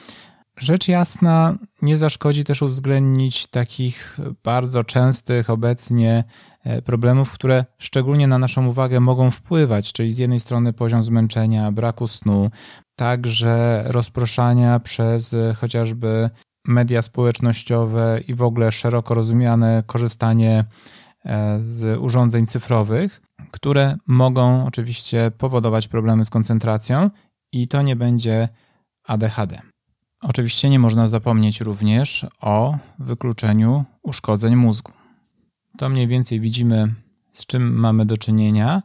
Rzecz 0.58 0.88
jasna, 0.88 1.54
nie 1.82 1.98
zaszkodzi 1.98 2.44
też 2.44 2.62
uwzględnić 2.62 3.46
takich 3.46 4.18
bardzo 4.44 4.84
częstych 4.84 5.50
obecnie 5.50 6.24
e, 6.64 6.82
problemów, 6.82 7.32
które 7.32 7.64
szczególnie 7.78 8.26
na 8.26 8.38
naszą 8.38 8.66
uwagę 8.66 9.00
mogą 9.00 9.30
wpływać, 9.30 9.92
czyli 9.92 10.12
z 10.12 10.18
jednej 10.18 10.40
strony 10.40 10.72
poziom 10.72 11.02
zmęczenia, 11.02 11.72
braku 11.72 12.08
snu, 12.08 12.50
także 12.96 13.84
rozproszania 13.86 14.80
przez 14.80 15.36
chociażby 15.60 16.30
media 16.66 17.02
społecznościowe 17.02 18.20
i 18.28 18.34
w 18.34 18.42
ogóle 18.42 18.72
szeroko 18.72 19.14
rozumiane 19.14 19.82
korzystanie 19.86 20.64
e, 21.24 21.58
z 21.62 21.98
urządzeń 22.00 22.46
cyfrowych, 22.46 23.22
które 23.50 23.96
mogą 24.06 24.66
oczywiście 24.66 25.30
powodować 25.38 25.88
problemy 25.88 26.24
z 26.24 26.30
koncentracją 26.30 27.10
i 27.52 27.68
to 27.68 27.82
nie 27.82 27.96
będzie 27.96 28.48
ADHD. 29.04 29.67
Oczywiście 30.22 30.70
nie 30.70 30.78
można 30.78 31.06
zapomnieć 31.06 31.60
również 31.60 32.26
o 32.40 32.78
wykluczeniu 32.98 33.84
uszkodzeń 34.02 34.56
mózgu. 34.56 34.92
To 35.78 35.88
mniej 35.88 36.08
więcej 36.08 36.40
widzimy, 36.40 36.94
z 37.32 37.46
czym 37.46 37.80
mamy 37.80 38.06
do 38.06 38.16
czynienia, 38.16 38.82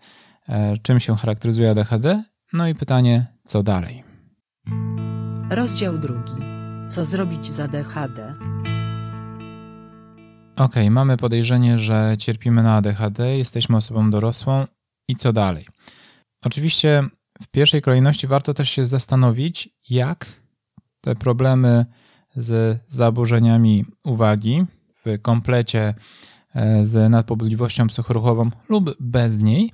e, 0.48 0.78
czym 0.78 1.00
się 1.00 1.18
charakteryzuje 1.18 1.70
ADHD, 1.72 2.24
no 2.54 2.68
i 2.68 2.75
pytanie, 2.75 3.25
co 3.46 3.63
dalej. 3.63 4.04
Rozdział 5.50 5.98
drugi. 5.98 6.34
Co 6.90 7.06
zrobić 7.06 7.52
z 7.52 7.60
ADHD? 7.60 8.36
Ok, 10.56 10.75
mamy 10.92 11.18
podejrzenie, 11.18 11.80
że 11.80 12.16
cierpimy 12.20 12.63
na 12.63 12.75
ADHD, 12.75 13.38
jesteśmy 13.38 13.78
osobą 13.78 14.12
dorosłą 14.12 14.66
i 15.08 15.16
co 15.16 15.34
dalej? 15.34 15.68
Oczywiście 16.46 17.04
w 17.42 17.48
pierwszej 17.48 17.82
kolejności 17.82 18.28
warto 18.28 18.54
też 18.54 18.70
się 18.70 18.86
zastanowić, 18.86 19.70
jak 19.90 20.42
te 21.03 21.15
problemy 21.15 21.86
z 22.36 22.79
zaburzeniami 22.88 23.86
uwagi 24.03 24.65
w 25.05 25.22
komplecie 25.22 25.93
e, 26.55 26.86
z 26.86 27.12
nadpobudliwością 27.12 27.88
psychoruchową 27.88 28.50
lub 28.69 28.95
bez 29.00 29.38
niej 29.38 29.74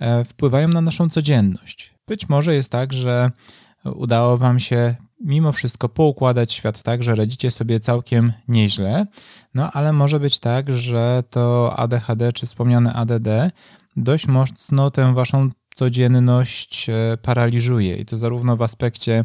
e, 0.00 0.24
wpływają 0.24 0.68
na 0.68 0.80
naszą 0.80 1.08
codzienność. 1.08 1.94
Być 2.06 2.28
może 2.28 2.54
jest 2.54 2.70
tak, 2.72 2.92
że 2.92 3.30
udało 3.84 4.38
Wam 4.38 4.60
się 4.60 4.94
mimo 5.20 5.52
wszystko 5.52 5.88
poukładać 5.88 6.52
świat 6.52 6.82
tak, 6.82 7.02
że 7.02 7.14
radzicie 7.14 7.50
sobie 7.50 7.80
całkiem 7.80 8.32
nieźle, 8.48 9.06
no 9.54 9.72
ale 9.72 9.92
może 9.92 10.20
być 10.20 10.38
tak, 10.38 10.72
że 10.74 11.22
to 11.30 11.74
ADHD 11.76 12.32
czy 12.32 12.46
wspomniane 12.46 12.92
ADD 12.92 13.28
dość 13.96 14.26
mocno 14.26 14.90
tę 14.90 15.14
Waszą 15.14 15.50
codzienność 15.74 16.88
e, 16.88 17.16
paraliżuje 17.22 17.96
i 17.96 18.04
to 18.04 18.16
zarówno 18.16 18.56
w 18.56 18.62
aspekcie 18.62 19.24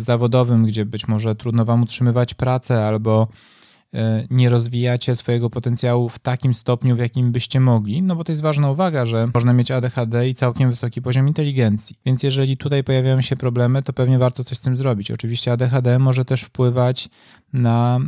zawodowym, 0.00 0.66
gdzie 0.66 0.86
być 0.86 1.08
może 1.08 1.34
trudno 1.34 1.64
Wam 1.64 1.82
utrzymywać 1.82 2.34
pracę 2.34 2.86
albo 2.86 3.28
e, 3.94 4.26
nie 4.30 4.48
rozwijacie 4.48 5.16
swojego 5.16 5.50
potencjału 5.50 6.08
w 6.08 6.18
takim 6.18 6.54
stopniu, 6.54 6.96
w 6.96 6.98
jakim 6.98 7.32
byście 7.32 7.60
mogli, 7.60 8.02
no 8.02 8.16
bo 8.16 8.24
to 8.24 8.32
jest 8.32 8.42
ważna 8.42 8.70
uwaga, 8.70 9.06
że 9.06 9.28
można 9.34 9.52
mieć 9.52 9.70
ADHD 9.70 10.28
i 10.28 10.34
całkiem 10.34 10.70
wysoki 10.70 11.02
poziom 11.02 11.28
inteligencji. 11.28 11.96
Więc 12.06 12.22
jeżeli 12.22 12.56
tutaj 12.56 12.84
pojawiają 12.84 13.20
się 13.20 13.36
problemy, 13.36 13.82
to 13.82 13.92
pewnie 13.92 14.18
warto 14.18 14.44
coś 14.44 14.58
z 14.58 14.60
tym 14.60 14.76
zrobić. 14.76 15.10
Oczywiście 15.10 15.52
ADHD 15.52 15.98
może 15.98 16.24
też 16.24 16.42
wpływać 16.42 17.08
na 17.52 17.98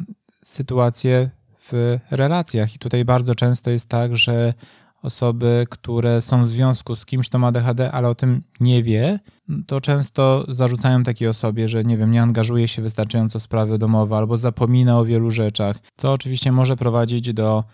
sytuację 0.44 1.30
w 1.72 1.98
relacjach 2.10 2.74
i 2.74 2.78
tutaj 2.78 3.04
bardzo 3.04 3.34
często 3.34 3.70
jest 3.70 3.88
tak, 3.88 4.16
że 4.16 4.54
osoby, 5.02 5.66
które 5.70 6.22
są 6.22 6.44
w 6.44 6.48
związku 6.48 6.96
z 6.96 7.06
kimś, 7.06 7.28
kto 7.28 7.38
ma 7.38 7.46
ADHD, 7.46 7.92
ale 7.92 8.08
o 8.08 8.14
tym 8.14 8.42
nie 8.60 8.82
wie, 8.82 9.18
to 9.66 9.80
często 9.80 10.44
zarzucają 10.48 11.02
takiej 11.02 11.28
osobie, 11.28 11.68
że 11.68 11.84
nie 11.84 11.96
wiem, 11.96 12.10
nie 12.10 12.22
angażuje 12.22 12.68
się 12.68 12.82
wystarczająco 12.82 13.38
w 13.38 13.42
sprawy 13.42 13.78
domowe 13.78 14.16
albo 14.16 14.38
zapomina 14.38 14.98
o 14.98 15.04
wielu 15.04 15.30
rzeczach, 15.30 15.76
co 15.96 16.12
oczywiście 16.12 16.52
może 16.52 16.76
prowadzić 16.76 17.32
do 17.32 17.64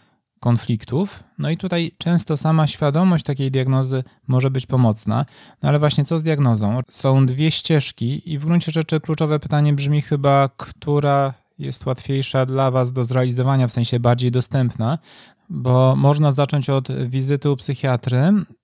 konfliktów. 0.41 1.23
No 1.39 1.51
i 1.51 1.57
tutaj 1.57 1.93
często 1.99 2.37
sama 2.37 2.67
świadomość 2.67 3.25
takiej 3.25 3.51
diagnozy 3.51 4.05
może 4.29 4.51
być 4.51 4.67
pomocna. 4.67 5.27
No 5.63 5.69
ale 5.69 5.79
właśnie 5.79 6.05
co 6.05 6.19
z 6.19 6.23
diagnozą? 6.23 6.81
Są 6.91 7.27
dwie 7.27 7.51
ścieżki 7.51 8.33
i 8.33 8.39
w 8.39 8.47
gruncie 8.47 8.73
rzeczy 8.73 9.01
kluczowe 9.01 9.39
pytanie 9.39 9.73
brzmi 9.73 10.03
chyba, 10.03 10.49
która 10.57 11.35
jest 11.59 11.87
łatwiejsza 11.87 12.47
dla 12.47 12.71
Was 12.71 12.93
do 12.93 13.05
zrealizowania, 13.05 13.69
w 13.69 13.73
sensie 13.73 14.01
bardziej 14.01 14.31
dostępna 14.31 14.99
bo 15.49 15.97
można 15.97 16.33
zacząć 16.33 16.71
od 16.71 16.89
wizyty 17.09 17.51
u 17.51 17.57
psychiatry, 17.57 18.19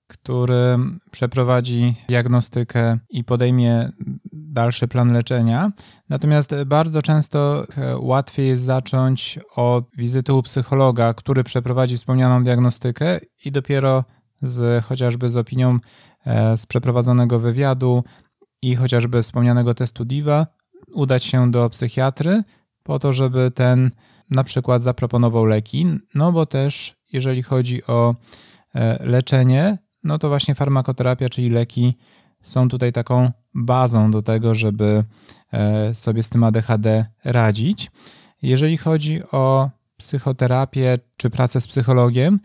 który 0.07 0.77
przeprowadzi 1.11 1.95
diagnostykę 2.07 2.97
i 3.09 3.23
podejmie 3.23 3.91
dalszy 4.33 4.87
plan 4.87 5.13
leczenia. 5.13 5.71
Natomiast 6.09 6.55
bardzo 6.65 7.01
często 7.01 7.63
łatwiej 7.99 8.47
jest 8.47 8.63
zacząć 8.63 9.39
od 9.55 9.85
wizyty 9.97 10.33
u 10.33 10.41
psychologa, 10.41 11.13
który 11.13 11.43
przeprowadzi 11.43 11.97
wspomnianą 11.97 12.43
diagnostykę 12.43 13.19
i 13.45 13.51
dopiero 13.51 14.03
z 14.41 14.85
chociażby 14.85 15.29
z 15.29 15.37
opinią 15.37 15.77
e, 16.25 16.57
z 16.57 16.65
przeprowadzonego 16.65 17.39
wywiadu 17.39 18.03
i 18.61 18.75
chociażby 18.75 19.23
wspomnianego 19.23 19.73
testu 19.73 20.05
DIVA 20.05 20.47
udać 20.93 21.23
się 21.23 21.51
do 21.51 21.69
psychiatry 21.69 22.43
po 22.83 22.99
to, 22.99 23.13
żeby 23.13 23.51
ten 23.51 23.91
na 24.29 24.43
przykład 24.43 24.83
zaproponował 24.83 25.45
leki, 25.45 25.85
no 26.15 26.31
bo 26.31 26.45
też 26.45 26.95
jeżeli 27.13 27.43
chodzi 27.43 27.85
o 27.85 28.15
e, 28.75 29.05
leczenie, 29.05 29.77
no 30.03 30.19
to 30.19 30.29
właśnie 30.29 30.55
farmakoterapia, 30.55 31.29
czyli 31.29 31.49
leki 31.49 31.97
są 32.41 32.69
tutaj 32.69 32.91
taką 32.91 33.31
bazą 33.53 34.11
do 34.11 34.21
tego, 34.21 34.55
żeby 34.55 35.03
e, 35.53 35.95
sobie 35.95 36.23
z 36.23 36.29
tym 36.29 36.43
ADHD 36.43 37.05
radzić. 37.23 37.91
Jeżeli 38.41 38.77
chodzi 38.77 39.21
o 39.31 39.69
psychoterapię 39.97 40.97
czy 41.17 41.29
pracę 41.29 41.61
z 41.61 41.67
psychologiem, 41.67 42.39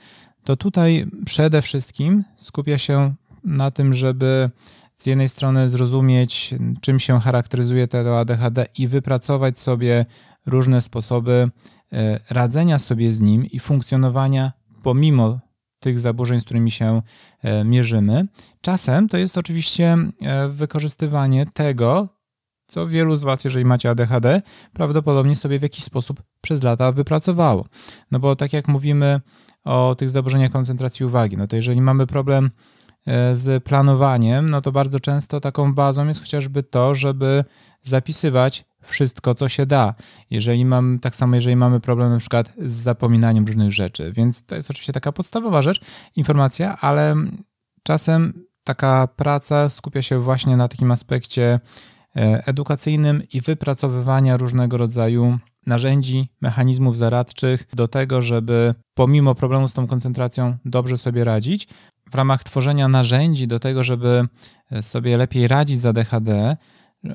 to 0.44 0.56
tutaj 0.56 1.06
przede 1.24 1.62
wszystkim 1.62 2.24
skupia 2.36 2.78
się 2.78 3.14
na 3.44 3.70
tym, 3.70 3.94
żeby 3.94 4.50
z 4.94 5.06
jednej 5.06 5.28
strony 5.28 5.70
zrozumieć, 5.70 6.54
czym 6.80 7.00
się 7.00 7.20
charakteryzuje 7.20 7.88
to 7.88 8.20
ADHD 8.20 8.66
i 8.78 8.88
wypracować 8.88 9.58
sobie 9.58 10.06
różne 10.48 10.80
sposoby 10.80 11.50
e, 11.92 12.20
radzenia 12.30 12.78
sobie 12.78 13.12
z 13.12 13.20
nim 13.20 13.46
i 13.46 13.58
funkcjonowania 13.58 14.52
pomimo 14.82 15.38
tych 15.80 15.98
zaburzeń, 15.98 16.40
z 16.40 16.44
którymi 16.44 16.70
się 16.70 17.02
e, 17.42 17.64
mierzymy. 17.64 18.26
Czasem 18.60 19.08
to 19.08 19.18
jest 19.18 19.38
oczywiście 19.38 19.96
e, 20.20 20.48
wykorzystywanie 20.48 21.46
tego, 21.46 22.08
co 22.66 22.86
wielu 22.86 23.16
z 23.16 23.22
Was, 23.22 23.44
jeżeli 23.44 23.64
macie 23.64 23.90
ADHD, 23.90 24.42
prawdopodobnie 24.72 25.36
sobie 25.36 25.58
w 25.58 25.62
jakiś 25.62 25.84
sposób 25.84 26.22
przez 26.40 26.62
lata 26.62 26.92
wypracowało. 26.92 27.66
No 28.10 28.18
bo 28.18 28.36
tak 28.36 28.52
jak 28.52 28.68
mówimy 28.68 29.20
o 29.64 29.94
tych 29.98 30.10
zaburzeniach 30.10 30.52
koncentracji 30.52 31.06
uwagi, 31.06 31.36
no 31.36 31.46
to 31.46 31.56
jeżeli 31.56 31.80
mamy 31.80 32.06
problem 32.06 32.50
z 33.34 33.64
planowaniem, 33.64 34.48
no 34.48 34.60
to 34.60 34.72
bardzo 34.72 35.00
często 35.00 35.40
taką 35.40 35.74
bazą 35.74 36.08
jest 36.08 36.20
chociażby 36.20 36.62
to, 36.62 36.94
żeby 36.94 37.44
zapisywać 37.82 38.64
wszystko, 38.82 39.34
co 39.34 39.48
się 39.48 39.66
da. 39.66 39.94
Jeżeli 40.30 40.64
mam, 40.64 40.98
tak 40.98 41.16
samo 41.16 41.36
jeżeli 41.36 41.56
mamy 41.56 41.80
problem 41.80 42.10
na 42.10 42.18
przykład 42.18 42.52
z 42.58 42.72
zapominaniem 42.72 43.46
różnych 43.46 43.72
rzeczy, 43.72 44.12
więc 44.12 44.44
to 44.44 44.56
jest 44.56 44.70
oczywiście 44.70 44.92
taka 44.92 45.12
podstawowa 45.12 45.62
rzecz, 45.62 45.80
informacja, 46.16 46.76
ale 46.80 47.14
czasem 47.82 48.44
taka 48.64 49.08
praca 49.16 49.68
skupia 49.68 50.02
się 50.02 50.20
właśnie 50.20 50.56
na 50.56 50.68
takim 50.68 50.90
aspekcie 50.90 51.60
e, 52.16 52.46
edukacyjnym 52.46 53.22
i 53.32 53.40
wypracowywania 53.40 54.36
różnego 54.36 54.76
rodzaju 54.76 55.38
narzędzi, 55.66 56.28
mechanizmów 56.40 56.96
zaradczych 56.96 57.64
do 57.72 57.88
tego, 57.88 58.22
żeby 58.22 58.74
pomimo 58.94 59.34
problemu 59.34 59.68
z 59.68 59.72
tą 59.72 59.86
koncentracją 59.86 60.56
dobrze 60.64 60.98
sobie 60.98 61.24
radzić. 61.24 61.68
W 62.10 62.14
ramach 62.14 62.44
tworzenia 62.44 62.88
narzędzi 62.88 63.46
do 63.46 63.58
tego, 63.58 63.84
żeby 63.84 64.28
e, 64.70 64.82
sobie 64.82 65.16
lepiej 65.16 65.48
radzić 65.48 65.80
z 65.80 65.86
ADHD, 65.86 66.56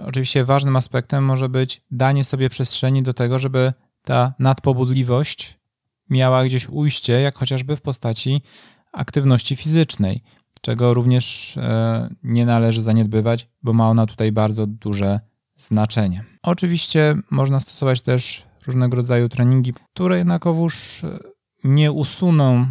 Oczywiście 0.05 0.45
ważnym 0.45 0.75
aspektem 0.75 1.23
może 1.23 1.49
być 1.49 1.81
danie 1.91 2.23
sobie 2.23 2.49
przestrzeni 2.49 3.03
do 3.03 3.13
tego, 3.13 3.39
żeby 3.39 3.73
ta 4.03 4.33
nadpobudliwość 4.39 5.59
miała 6.09 6.45
gdzieś 6.45 6.69
ujście, 6.69 7.13
jak 7.13 7.37
chociażby 7.37 7.75
w 7.75 7.81
postaci 7.81 8.41
aktywności 8.93 9.55
fizycznej, 9.55 10.21
czego 10.61 10.93
również 10.93 11.57
e, 11.57 12.09
nie 12.23 12.45
należy 12.45 12.83
zaniedbywać, 12.83 13.47
bo 13.63 13.73
ma 13.73 13.89
ona 13.89 14.05
tutaj 14.05 14.31
bardzo 14.31 14.67
duże 14.67 15.19
znaczenie. 15.55 16.23
Oczywiście 16.43 17.15
można 17.31 17.59
stosować 17.59 18.01
też 18.01 18.45
różnego 18.67 18.97
rodzaju 18.97 19.29
treningi, 19.29 19.73
które 19.93 20.17
jednakowoż 20.17 21.03
e, 21.03 21.19
nie 21.63 21.91
usuną 21.91 22.67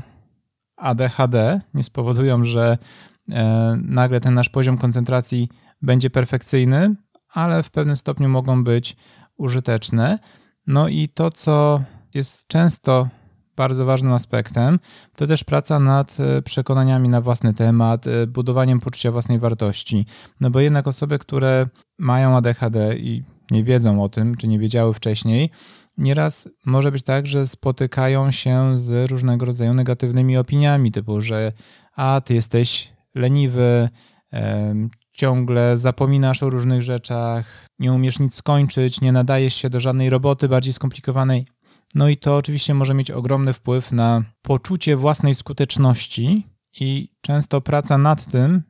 ADHD, 0.83 1.61
nie 1.75 1.83
spowodują, 1.83 2.45
że 2.45 2.79
e, 3.31 3.77
nagle 3.83 4.21
ten 4.21 4.35
nasz 4.35 4.49
poziom 4.49 4.79
koncentracji 4.79 5.49
będzie 5.83 6.11
perfekcyjny, 6.11 6.95
ale 7.33 7.62
w 7.62 7.71
pewnym 7.71 7.97
stopniu 7.97 8.29
mogą 8.29 8.65
być 8.65 8.97
użyteczne. 9.37 10.19
No 10.67 10.89
i 10.89 11.09
to, 11.09 11.31
co 11.31 11.83
jest 12.15 12.47
często 12.47 13.09
bardzo 13.57 13.85
ważnym 13.85 14.12
aspektem, 14.12 14.79
to 15.17 15.27
też 15.27 15.45
praca 15.45 15.79
nad 15.79 16.17
e, 16.21 16.43
przekonaniami 16.43 17.09
na 17.09 17.21
własny 17.21 17.55
temat, 17.55 18.07
e, 18.07 18.27
budowaniem 18.27 18.81
poczucia 18.81 19.12
własnej 19.12 19.39
wartości. 19.39 20.07
No 20.41 20.51
bo 20.51 20.61
jednak 20.61 20.89
osoby, 20.89 21.19
które 21.19 21.67
mają 21.99 22.37
ADHD 22.37 22.97
i 22.99 23.23
nie 23.51 23.65
wiedzą 23.65 24.03
o 24.03 24.09
tym, 24.09 24.35
czy 24.35 24.49
nie 24.49 24.59
wiedziały 24.59 24.95
wcześniej, 24.95 25.51
nieraz 25.99 26.49
może 26.67 26.93
być 26.93 27.03
tak, 27.03 27.27
że 27.27 27.47
spotykają 27.47 28.31
się 28.31 28.79
z 28.79 29.11
różnego 29.11 29.47
rodzaju 29.47 29.75
negatywnymi 29.75 30.37
opiniami, 30.37 30.93
typu, 30.93 31.21
że 31.21 31.53
a 31.97 32.21
ty 32.25 32.35
jesteś 32.35 32.93
leniwy, 33.15 33.89
ciągle 35.13 35.78
zapominasz 35.78 36.43
o 36.43 36.50
różnych 36.50 36.83
rzeczach, 36.83 37.67
nie 37.78 37.93
umiesz 37.93 38.19
nic 38.19 38.35
skończyć, 38.35 39.00
nie 39.00 39.13
nadajesz 39.13 39.55
się 39.55 39.71
do 39.71 39.81
żadnej 39.81 40.11
roboty 40.11 40.49
bardziej 40.49 40.73
skomplikowanej. 40.73 41.47
No 41.95 42.09
i 42.09 42.17
to 42.17 42.37
oczywiście 42.37 42.75
może 42.75 42.95
mieć 42.95 43.11
ogromny 43.11 43.52
wpływ 43.52 43.93
na 43.93 44.25
poczucie 44.43 44.97
własnej 44.97 45.35
skuteczności 45.35 46.47
i 46.81 47.09
często 47.21 47.61
praca 47.61 47.99
nad 47.99 48.26
tym 48.26 48.63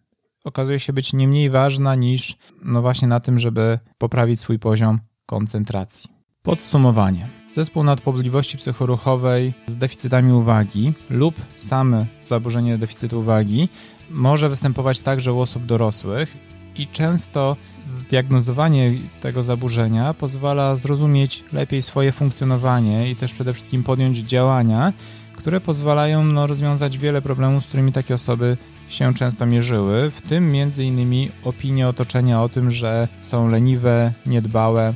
okazuje 0.45 0.81
się 0.81 0.93
być 0.93 1.13
nie 1.13 1.29
mniej 1.29 1.51
ważna 1.51 1.95
niż 1.95 2.37
no 2.65 2.83
właśnie 2.83 3.09
na 3.09 3.21
tym, 3.21 3.39
żeby 3.39 3.79
poprawić 3.99 4.41
swój 4.41 4.59
poziom 4.59 5.01
koncentracji. 5.27 6.12
Podsumowanie. 6.43 7.29
Zespół 7.53 7.85
nadpobudliwości 7.85 8.59
psychoruchowej 8.59 9.55
z 9.67 9.77
deficytami 9.77 10.33
uwagi 10.33 10.93
lub 11.11 11.35
same 11.57 12.07
zaburzenie 12.23 12.79
deficytu 12.79 13.21
uwagi 13.21 13.69
może 14.11 14.49
występować 14.49 15.01
także 15.01 15.33
u 15.33 15.41
osób 15.41 15.67
dorosłych 15.67 16.37
i 16.77 16.87
często 16.87 17.57
zdiagnozowanie 17.83 18.93
tego 19.21 19.43
zaburzenia 19.43 20.15
pozwala 20.15 20.77
zrozumieć 20.77 21.45
lepiej 21.53 21.83
swoje 21.83 22.13
funkcjonowanie 22.13 23.11
i 23.11 23.17
też 23.17 23.33
przede 23.33 23.55
wszystkim 23.55 23.83
podjąć 23.83 24.19
działania, 24.19 24.93
które 25.37 25.61
pozwalają 25.61 26.25
no, 26.25 26.47
rozwiązać 26.47 26.99
wiele 26.99 27.23
problemów, 27.23 27.65
z 27.65 27.69
którymi 27.69 27.93
takie 27.93 28.15
osoby 28.15 28.57
się 28.89 29.15
często 29.15 29.47
mierzyły, 29.47 30.11
w 30.11 30.23
tym 30.23 30.55
innymi 30.79 31.31
opinie 31.45 31.89
otoczenia 31.89 32.43
o 32.43 32.49
tym, 32.49 32.71
że 32.71 33.09
są 33.21 33.49
leniwe, 33.49 34.13
niedbałe, 34.27 34.95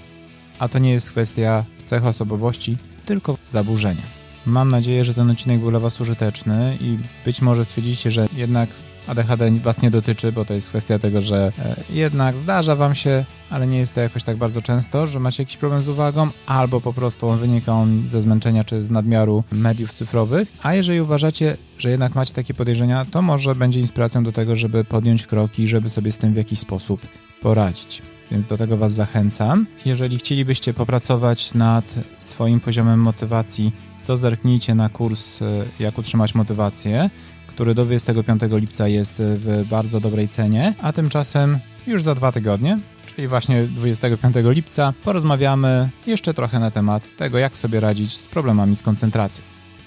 a 0.58 0.68
to 0.68 0.78
nie 0.78 0.92
jest 0.92 1.10
kwestia 1.10 1.64
cech 1.84 2.06
osobowości, 2.06 2.76
tylko 3.06 3.36
zaburzenia. 3.44 4.02
Mam 4.46 4.68
nadzieję, 4.68 5.04
że 5.04 5.14
ten 5.14 5.30
odcinek 5.30 5.60
był 5.60 5.70
dla 5.70 5.80
Was 5.80 6.00
użyteczny 6.00 6.76
i 6.80 6.98
być 7.24 7.42
może 7.42 7.64
stwierdziliście, 7.64 8.10
że 8.10 8.26
jednak 8.36 8.68
ADHD 9.06 9.50
Was 9.50 9.82
nie 9.82 9.90
dotyczy, 9.90 10.32
bo 10.32 10.44
to 10.44 10.54
jest 10.54 10.68
kwestia 10.68 10.98
tego, 10.98 11.22
że 11.22 11.52
e, 11.58 11.76
jednak 11.90 12.36
zdarza 12.36 12.76
Wam 12.76 12.94
się, 12.94 13.24
ale 13.50 13.66
nie 13.66 13.78
jest 13.78 13.94
to 13.94 14.00
jakoś 14.00 14.24
tak 14.24 14.36
bardzo 14.36 14.62
często, 14.62 15.06
że 15.06 15.20
macie 15.20 15.42
jakiś 15.42 15.56
problem 15.56 15.82
z 15.82 15.88
uwagą, 15.88 16.28
albo 16.46 16.80
po 16.80 16.92
prostu 16.92 17.30
wynika 17.30 17.72
on 17.72 18.02
ze 18.08 18.22
zmęczenia 18.22 18.64
czy 18.64 18.82
z 18.82 18.90
nadmiaru 18.90 19.44
mediów 19.52 19.92
cyfrowych. 19.92 20.52
A 20.62 20.74
jeżeli 20.74 21.00
uważacie, 21.00 21.56
że 21.78 21.90
jednak 21.90 22.14
macie 22.14 22.34
takie 22.34 22.54
podejrzenia, 22.54 23.04
to 23.04 23.22
może 23.22 23.54
będzie 23.54 23.80
inspiracją 23.80 24.24
do 24.24 24.32
tego, 24.32 24.56
żeby 24.56 24.84
podjąć 24.84 25.26
kroki, 25.26 25.68
żeby 25.68 25.90
sobie 25.90 26.12
z 26.12 26.18
tym 26.18 26.32
w 26.32 26.36
jakiś 26.36 26.58
sposób 26.58 27.00
poradzić 27.42 28.02
więc 28.30 28.46
do 28.46 28.56
tego 28.56 28.76
Was 28.76 28.92
zachęcam. 28.92 29.66
Jeżeli 29.84 30.18
chcielibyście 30.18 30.74
popracować 30.74 31.54
nad 31.54 31.94
swoim 32.18 32.60
poziomem 32.60 33.00
motywacji, 33.00 33.72
to 34.06 34.16
zerknijcie 34.16 34.74
na 34.74 34.88
kurs 34.88 35.42
e, 35.42 35.64
Jak 35.80 35.98
utrzymać 35.98 36.34
motywację, 36.34 37.10
który 37.46 37.74
do 37.74 37.84
25 37.84 38.42
lipca 38.50 38.88
jest 38.88 39.22
w 39.22 39.68
bardzo 39.70 40.00
dobrej 40.00 40.28
cenie, 40.28 40.74
a 40.82 40.92
tymczasem 40.92 41.58
już 41.86 42.02
za 42.02 42.14
dwa 42.14 42.32
tygodnie, 42.32 42.78
czyli 43.06 43.28
właśnie 43.28 43.62
25 43.62 44.36
lipca, 44.42 44.92
porozmawiamy 45.04 45.88
jeszcze 46.06 46.34
trochę 46.34 46.60
na 46.60 46.70
temat 46.70 47.16
tego, 47.16 47.38
jak 47.38 47.56
sobie 47.56 47.80
radzić 47.80 48.16
z 48.16 48.26
problemami 48.26 48.76
z 48.76 48.82
koncentracją. 48.82 49.44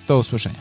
Do 0.08 0.20
usłyszenia. 0.20 0.60